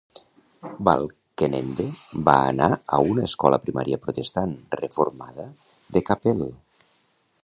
Balkenende 0.87 1.85
va 2.29 2.35
anar 2.53 2.69
a 2.97 3.01
una 3.09 3.27
escola 3.29 3.61
primària 3.67 4.01
protestant 4.07 4.57
reformada 4.81 5.49
de 5.99 6.07
Kapelle. 6.09 6.49